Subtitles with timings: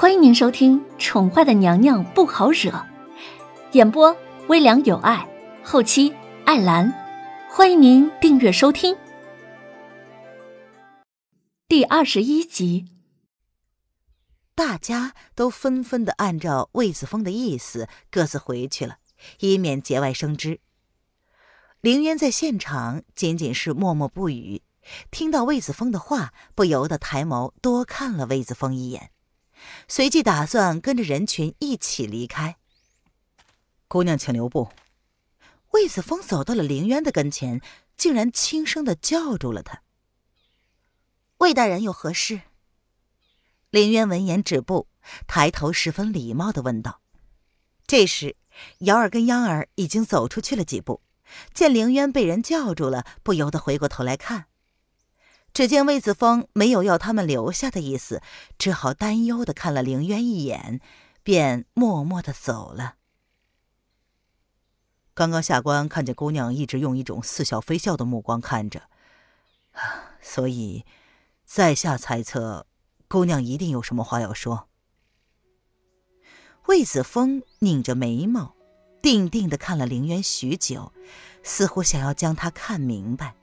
[0.00, 2.70] 欢迎您收听《宠坏的娘娘不好惹》，
[3.72, 5.28] 演播微凉有爱，
[5.64, 6.14] 后期
[6.44, 6.94] 艾兰。
[7.50, 8.96] 欢迎您订阅收听。
[11.66, 12.86] 第二十一集，
[14.54, 18.98] 大家都纷纷的按照魏子峰的意思各自回去了，
[19.40, 20.60] 以免节外生枝。
[21.80, 24.62] 凌渊在现场仅仅是默默不语，
[25.10, 29.10] 听到魏子峰的话，不由得抬眸多看了魏子峰一眼。
[29.88, 32.56] 随即打算跟着人群一起离开。
[33.86, 34.68] 姑娘，请留步。
[35.72, 37.60] 魏子峰走到了凌渊的跟前，
[37.96, 39.82] 竟然轻声的叫住了他。
[41.38, 42.40] 魏大人有何事？
[43.70, 44.88] 凌渊闻言止步，
[45.26, 47.00] 抬头十分礼貌的问道。
[47.86, 48.36] 这时，
[48.78, 51.02] 瑶儿跟央儿已经走出去了几步，
[51.52, 54.46] 见凌渊被人叫住了，不由得回过头来看。
[55.58, 58.22] 只见魏子峰没有要他们留下的意思，
[58.60, 60.80] 只好担忧的看了凌渊一眼，
[61.24, 62.94] 便默默的走了。
[65.14, 68.82] 刚刚下官看见姑娘一直用一种似笑非笑的目光看着，
[70.22, 70.86] 所以，
[71.44, 72.64] 在下猜测，
[73.08, 74.68] 姑娘一定有什么话要说。
[76.68, 78.54] 魏子峰拧着眉毛，
[79.02, 80.92] 定定的看了凌渊许久，
[81.42, 83.34] 似乎想要将他看明白。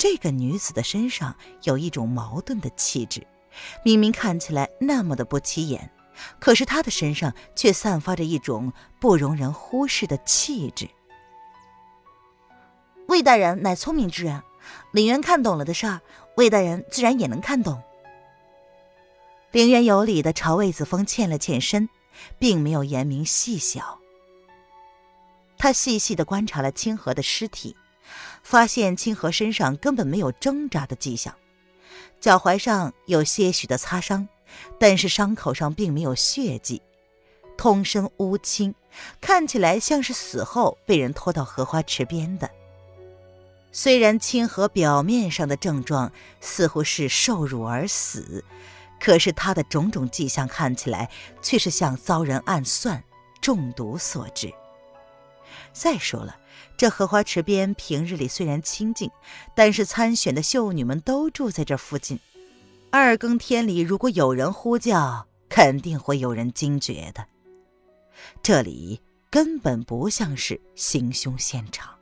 [0.00, 3.26] 这个女子的身上有一种矛盾的气质，
[3.84, 5.92] 明明看起来那么的不起眼，
[6.38, 10.88] 可是她的身上却散发着一种不容人忽视的气质。
[13.08, 14.42] 魏大人乃聪明之人，
[14.92, 16.00] 凌渊看懂了的事儿，
[16.38, 17.82] 魏大人自然也能看懂。
[19.52, 21.90] 凌渊有礼的朝魏子峰欠了欠身，
[22.38, 23.98] 并没有言明细小。
[25.58, 27.76] 他细细的观察了清河的尸体。
[28.42, 31.34] 发现清河身上根本没有挣扎的迹象，
[32.20, 34.28] 脚踝上有些许的擦伤，
[34.78, 36.82] 但是伤口上并没有血迹，
[37.56, 38.74] 通身乌青，
[39.20, 42.50] 看起来像是死后被人拖到荷花池边的。
[43.72, 48.44] 虽然清河表面上的症状似乎是受辱而死，
[48.98, 51.08] 可是他的种种迹象看起来
[51.40, 53.04] 却是像遭人暗算、
[53.40, 54.52] 中毒所致。
[55.72, 56.36] 再说了。
[56.80, 59.10] 这荷花池边平日里虽然清静，
[59.54, 62.18] 但是参选的秀女们都住在这附近。
[62.90, 67.26] 二更天里，如果有人呼叫，肯定会有人惊觉的。
[68.42, 68.98] 这里
[69.28, 71.94] 根本不像是行凶现场。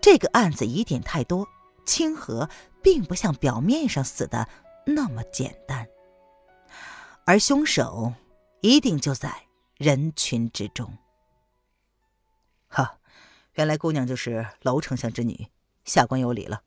[0.00, 1.46] 这个案子疑点太多，
[1.84, 2.48] 清河
[2.82, 4.48] 并不像表面上死的
[4.86, 5.86] 那么简单，
[7.26, 8.14] 而凶手
[8.62, 9.30] 一定就在
[9.76, 10.90] 人群之中。
[12.68, 12.96] 哈。
[13.56, 15.48] 原来姑娘就是娄丞相之女，
[15.84, 16.62] 下官有礼了。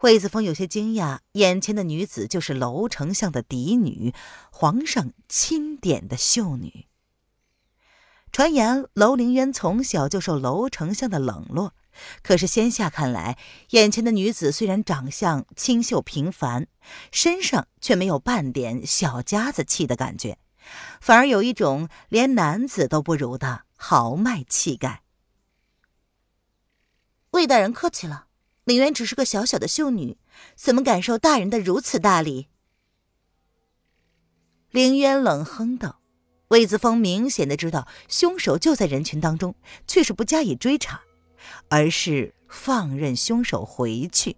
[0.00, 4.14] 魏子峰有些惊讶，眼前的女子就是娄丞相的嫡女，
[4.50, 6.86] 皇上钦点的秀女。
[8.32, 11.74] 传言娄凌渊从小就受娄丞相的冷落，
[12.22, 13.36] 可是仙下看来，
[13.70, 16.68] 眼前的女子虽然长相清秀平凡，
[17.12, 20.38] 身上却没有半点小家子气的感觉，
[21.02, 25.02] 反而有一种连男子都不如的豪迈气概。
[27.30, 28.26] 魏大人客气了，
[28.64, 30.18] 凌渊只是个小小的秀女，
[30.56, 32.48] 怎么感受大人的如此大礼？
[34.70, 36.00] 凌渊冷哼道。
[36.48, 39.54] 魏子峰明显的知道凶手就在人群当中，
[39.86, 41.00] 却是不加以追查，
[41.68, 44.36] 而是放任凶手回去。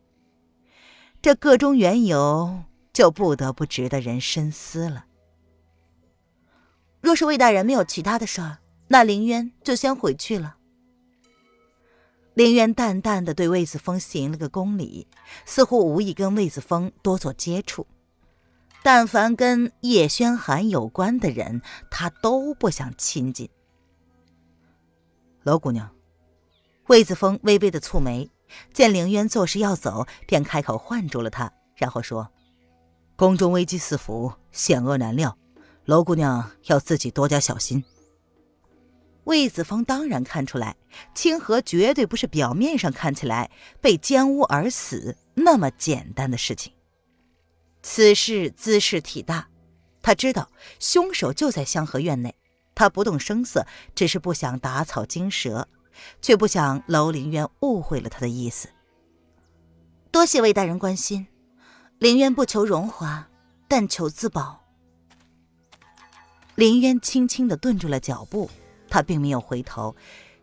[1.23, 5.07] 这个中缘由，就不得不值得人深思了。
[7.01, 8.59] 若是魏大人没有其他的事儿，
[8.89, 10.57] 那凌渊就先回去了。
[12.35, 15.07] 凌渊淡淡的对魏子峰行了个恭礼，
[15.45, 17.87] 似乎无意跟魏子峰多做接触。
[18.83, 21.61] 但凡跟叶轩寒有关的人，
[21.91, 23.49] 他都不想亲近。
[25.45, 25.91] 娄姑娘，
[26.89, 28.31] 魏子峰微微的蹙眉，
[28.73, 32.29] 见凌渊作势要走，便开口唤住了他，然后说
[33.15, 35.37] ：“宫中危机四伏，险恶难料，
[35.85, 37.85] 娄姑娘要自己多加小心。”
[39.25, 40.77] 魏子峰当然看出来，
[41.15, 46.73] 清河绝对不是表面上看起来被奸污而死那么简单的事情。
[47.83, 49.49] 此事姿势体大，
[50.03, 52.35] 他知道凶手就在香河院内，
[52.75, 55.69] 他不动声色，只是不想打草惊蛇，
[56.21, 58.69] 却不想楼凌渊误会了他的意思。
[60.11, 61.27] 多谢魏大人关心，
[61.99, 63.29] 凌渊不求荣华，
[63.69, 64.65] 但求自保。
[66.57, 68.51] 凌渊轻轻的顿住了脚步。
[68.93, 69.97] 他并没有回头，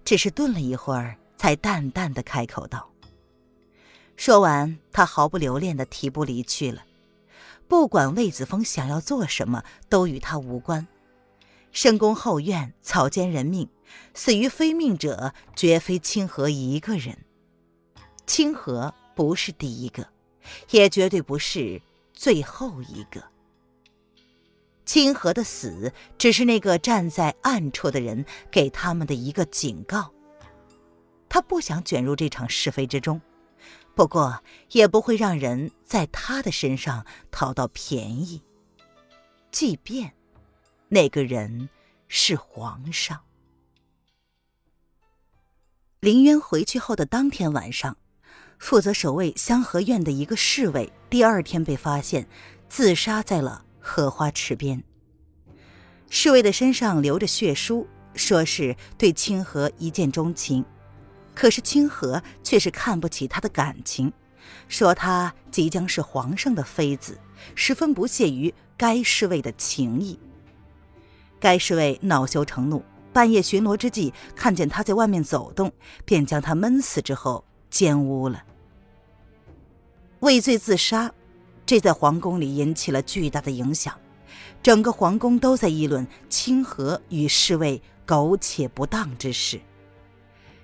[0.04, 2.90] 只是顿了一会儿，才淡淡的开口道。
[4.16, 6.84] 说完，他毫不留恋的提步离去了。
[7.68, 10.88] 不管魏子峰想要做什么，都与他无关。
[11.72, 13.70] 深宫后院草菅人命，
[14.16, 17.20] 死于非命者绝非清河一个人。
[18.26, 20.08] 清河不是第一个，
[20.72, 23.24] 也绝对不是最后一个。
[24.90, 30.12] 清河的死，只是那个站在暗处的人给他们的一个警告。
[31.30, 33.22] 他不想卷入这场是非之中，
[33.94, 38.42] 不过也不会让人在他的身上讨到便宜，
[39.52, 40.12] 即便。
[40.88, 41.70] 那个人
[42.08, 43.20] 是皇上。
[46.00, 47.96] 林渊回去后的当天晚上，
[48.58, 52.28] 负责守卫香河院的一个侍卫，第二天被发现
[52.68, 54.84] 自杀在了荷花池边。
[56.12, 60.64] 侍卫的身上流着血书，说是对清河一见钟情，
[61.34, 64.14] 可是清河却是看不起他的感情，
[64.68, 67.18] 说他即将是皇上的妃子，
[67.56, 70.20] 十分不屑于该侍卫的情谊。
[71.40, 75.72] 该侍卫恼羞成怒，半夜巡逻之际，看见他在外面走动，
[76.06, 78.44] 便将他闷死之后奸污了。
[80.20, 81.12] 畏罪自杀，
[81.70, 83.96] 这在皇宫里引起了巨大的影响，
[84.64, 89.62] 整个皇宫都在议论清河与侍卫苟且不当之事，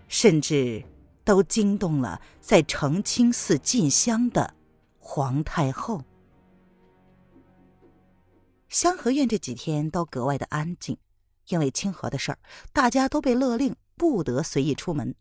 [0.07, 0.83] 甚至
[1.23, 4.55] 都惊动了在澄清寺进香的
[4.97, 6.01] 皇太后。
[8.67, 10.97] 香河院这几天都格外的安静，
[11.49, 12.39] 因为清河的事儿，
[12.73, 15.13] 大家都被勒令不得随意出门。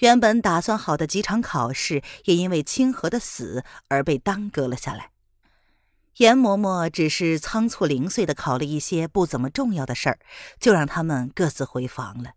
[0.00, 5.10] 原本打算好的几场考试，也因为清河的死而被耽搁了下来。
[6.16, 10.18] 严嬷嬷只是仓促零碎的考了一些不怎么重要的事儿，
[10.58, 12.32] 就让他们各自回房了。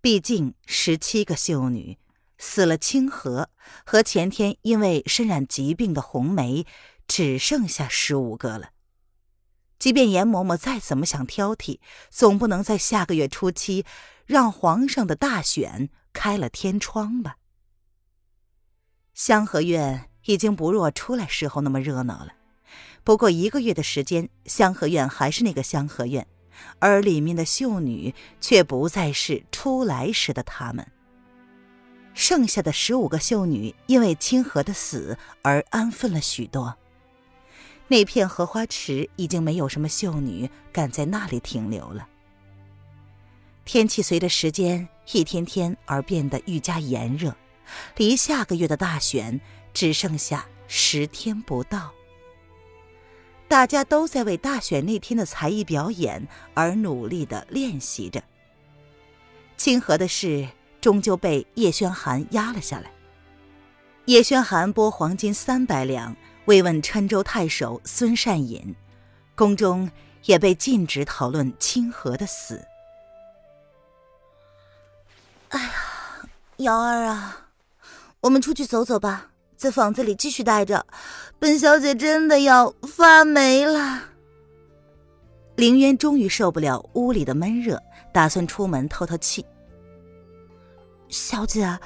[0.00, 1.98] 毕竟十七个秀女
[2.36, 3.48] 死了，清河
[3.86, 6.66] 和前天因为身染疾病的红梅，
[7.06, 8.70] 只剩下十五个了。
[9.78, 11.78] 即便严嬷嬷再怎么想挑剔，
[12.10, 13.84] 总不能在下个月初七
[14.26, 17.36] 让皇上的大选开了天窗吧？
[19.12, 22.32] 香河院已经不若出来时候那么热闹了，
[23.04, 26.26] 不过一个月的时间，香河院还是那个香河院，
[26.78, 30.90] 而里面的秀女却不再是出来时的她们。
[32.14, 36.76] 剩下的十五个秀女因为清河的死而安分了许多。
[37.88, 42.08] 那片荷花池已经没有什么秀女敢在那里停留了。
[43.64, 47.34] 天气随着时间一天天而变得愈加炎热，
[47.96, 49.40] 离下个月的大选
[49.72, 51.92] 只剩下十天不到。
[53.48, 58.22] 大家都在为大选那天的才艺表演而努力的练习着。
[59.56, 60.48] 清河的事
[60.80, 62.90] 终究被叶宣寒压了下来。
[64.06, 66.14] 叶宣寒拨黄金三百两。
[66.46, 68.74] 慰问郴州太守孙善隐，
[69.34, 69.90] 宫中
[70.26, 72.62] 也被禁止讨论清河的死。
[75.54, 75.70] 哎呀，
[76.56, 77.36] 瑶儿啊，
[78.22, 80.84] 我们出去走走吧，在房子里继续待着，
[81.38, 84.00] 本小姐真的要发霉了。
[85.54, 87.80] 凌渊终于受不了屋里的闷热，
[88.12, 89.46] 打算出门透透气。
[91.08, 91.78] 小姐，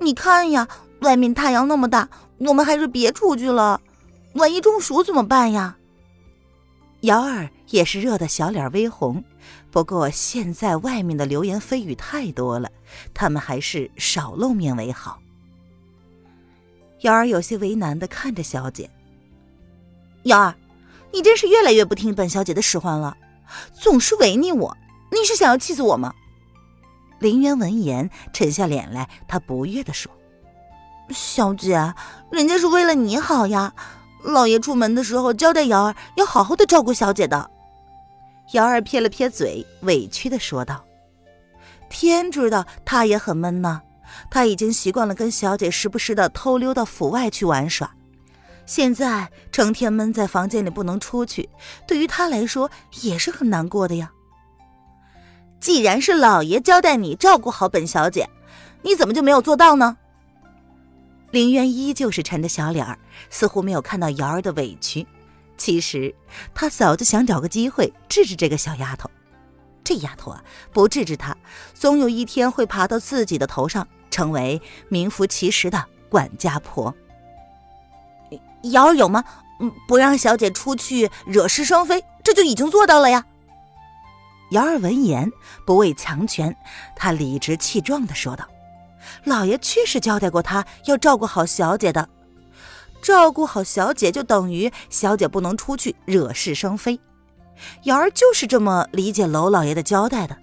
[0.00, 0.68] 你看呀，
[1.00, 2.06] 外面太阳那么大，
[2.40, 3.80] 我们还是别出去了。
[4.34, 5.78] 万一中暑怎么办呀？
[7.04, 9.22] 瑶儿也是热得小脸微红，
[9.70, 12.70] 不过现在外面的流言蜚语太多了，
[13.12, 15.18] 他们还是少露面为好。
[17.02, 18.88] 瑶儿有些为难的看着小姐
[20.24, 20.54] ：“瑶儿，
[21.12, 23.14] 你真是越来越不听本小姐的使唤了，
[23.78, 24.76] 总是违逆我，
[25.12, 26.14] 你是想要气死我吗？”
[27.20, 30.10] 林渊闻言沉下脸来，他不悦的说
[31.12, 31.92] ：“小姐，
[32.30, 33.74] 人家是为了你好呀。”
[34.24, 37.50] 老爷出门的时候交代瑶儿要好好的照顾小姐的。
[38.52, 40.84] 瑶儿撇了撇嘴，委屈的说道
[41.88, 43.82] ：“天知道，他也很闷呢。
[44.30, 47.90] 他已经习惯了跟小姐时不时的偷溜到府外去玩耍，
[48.64, 51.48] 现在成天闷在房间里不能出去，
[51.86, 52.70] 对于他来说
[53.02, 54.10] 也是很难过的呀。
[55.58, 58.28] 既然是老爷交代你照顾好本小姐，
[58.82, 59.96] 你怎么就没有做到呢？”
[61.34, 62.96] 林渊依旧是沉着小脸儿，
[63.28, 65.04] 似乎没有看到瑶儿的委屈。
[65.56, 66.14] 其实
[66.54, 69.10] 他早就想找个机会治治这个小丫头。
[69.82, 71.36] 这丫头啊，不治治她，
[71.74, 76.94] 总有一天会爬到自己的头上，成为名副其实的管家婆。
[78.70, 79.24] 瑶儿有吗？
[79.58, 83.26] 嗯，不让小姐出去惹是生非，这就已经做到了呀。
[84.52, 85.32] 瑶儿闻言
[85.66, 86.56] 不畏强权，
[86.94, 88.48] 她理直气壮的说道。
[89.24, 92.08] 老爷确实交代过他要照顾好小姐的，
[93.02, 96.98] 照顾好小姐就等于小姐不能出去惹是生非。
[97.84, 100.36] 瑶儿就是这么理解娄老爷的交代的。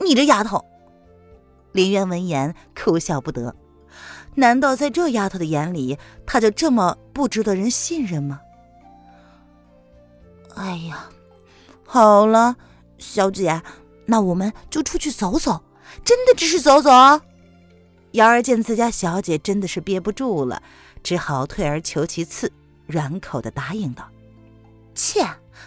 [0.00, 0.64] 你这丫头！
[1.72, 3.54] 林渊闻言哭笑不得。
[4.34, 8.40] 难道在这丫头的眼里，她就这么不值得人信任吗？
[10.54, 11.08] 哎呀，
[11.86, 12.56] 好了，
[12.98, 13.62] 小姐，
[14.06, 15.62] 那我们就出去走走，
[16.04, 16.90] 真的只是走走。
[18.12, 20.62] 瑶儿见自家小姐真的是憋不住了，
[21.02, 22.50] 只好退而求其次，
[22.86, 24.08] 软口的答应道
[24.94, 25.26] ：“切，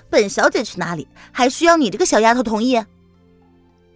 [0.09, 2.83] 本小姐去哪里，还需要你这个小丫头同意？”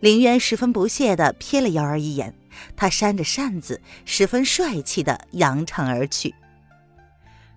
[0.02, 2.36] 林渊十分不屑的瞥了瑶儿一眼。
[2.76, 6.36] 他扇着扇子，十分帅气的扬长而去。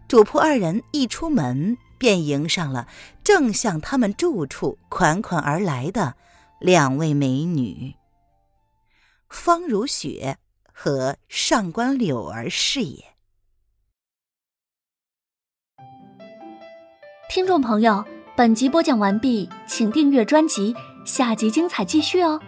[0.09, 2.89] 主仆二人一出门，便迎上了
[3.23, 6.15] 正向他们住处款款而来的
[6.61, 7.95] 两位美女——
[9.37, 10.39] 方如雪
[10.73, 13.05] 和上官柳儿是也。
[17.29, 20.75] 听众朋友，本集播讲完毕，请订阅专辑，
[21.05, 22.41] 下集精彩继续哦。